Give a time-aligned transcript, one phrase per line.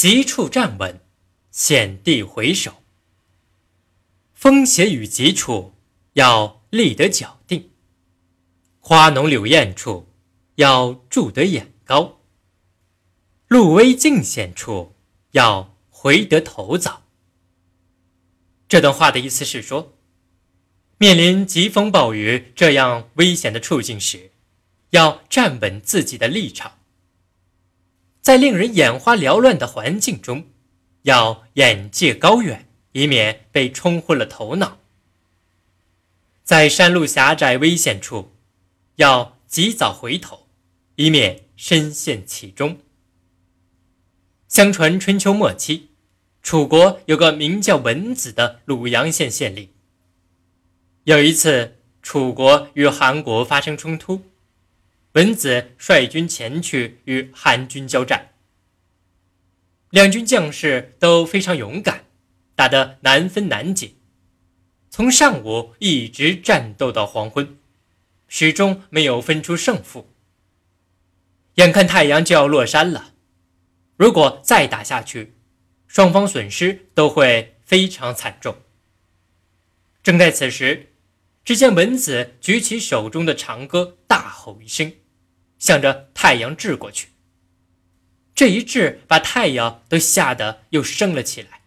[0.00, 0.98] 急处站稳，
[1.50, 2.82] 险地回首。
[4.32, 5.74] 风斜雨急处，
[6.14, 7.64] 要立得脚定；
[8.78, 10.08] 花浓柳艳处，
[10.54, 12.20] 要住得眼高；
[13.46, 14.94] 路危境险处，
[15.32, 17.02] 要回得头早。
[18.66, 19.98] 这段话的意思是说，
[20.96, 24.30] 面临疾风暴雨这样危险的处境时，
[24.92, 26.79] 要站稳自己的立场；
[28.20, 30.46] 在令人眼花缭乱的环境中，
[31.02, 32.66] 要眼界高远。
[32.92, 34.78] 以免被冲昏了头脑，
[36.42, 38.32] 在山路狭窄危险处，
[38.96, 40.48] 要及早回头，
[40.96, 42.78] 以免深陷其中。
[44.48, 45.90] 相传春秋末期，
[46.42, 49.68] 楚国有个名叫文子的鲁阳县县令。
[51.04, 54.22] 有一次，楚国与韩国发生冲突，
[55.12, 58.30] 文子率军前去与韩军交战，
[59.90, 62.04] 两军将士都非常勇敢。
[62.54, 63.92] 打得难分难解，
[64.90, 67.56] 从上午一直战斗到黄昏，
[68.28, 70.12] 始终没有分出胜负。
[71.54, 73.14] 眼看太阳就要落山了，
[73.96, 75.36] 如果再打下去，
[75.86, 78.58] 双方损失都会非常惨重。
[80.02, 80.92] 正在此时，
[81.42, 84.92] 只见文子举起手中的长戈，大吼一声，
[85.60, 87.10] 向着太阳掷过去。
[88.34, 91.60] 这一掷，把太阳都吓得又升了起来。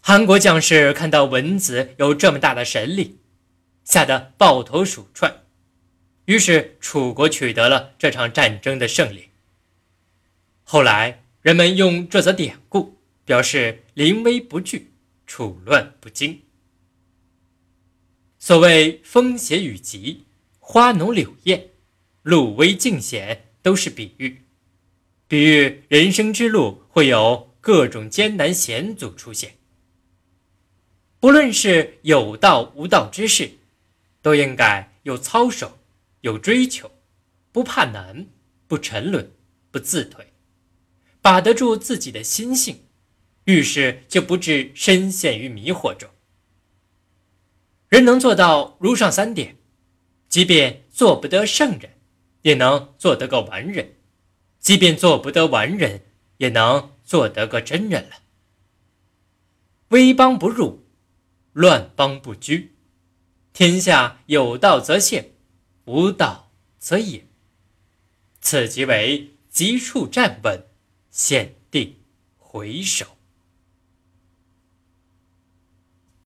[0.00, 3.20] 韩国将士看到蚊子有这么大的神力，
[3.84, 5.44] 吓得抱头鼠窜，
[6.24, 9.28] 于是楚国取得了这场战争的胜利。
[10.64, 14.92] 后来人们用这则典故表示临危不惧，
[15.26, 16.42] 处乱不惊。
[18.38, 20.24] 所谓风斜雨急，
[20.58, 21.68] 花浓柳艳，
[22.22, 24.42] 路危境险，都是比喻，
[25.26, 29.58] 比喻人生之路会有各种艰难险阻出现。
[31.18, 33.50] 不论是有道无道之事，
[34.20, 35.78] 都应该有操守、
[36.20, 36.90] 有追求，
[37.50, 38.26] 不怕难，
[38.66, 39.32] 不沉沦，
[39.70, 40.32] 不自退，
[41.20, 42.84] 把得住自己的心性，
[43.44, 46.08] 遇事就不致深陷于迷惑中。
[47.88, 49.56] 人能做到如上三点，
[50.28, 51.98] 即便做不得圣人，
[52.42, 53.86] 也能做得个完人；
[54.58, 56.02] 即便做不得完人，
[56.36, 58.16] 也能做得个真人了。
[59.88, 60.82] 威邦不入。
[61.54, 62.76] 乱邦不居，
[63.52, 65.32] 天下有道则现，
[65.84, 67.28] 无道则隐。
[68.40, 70.64] 此即为急处站稳，
[71.10, 72.00] 险地
[72.38, 73.18] 回首。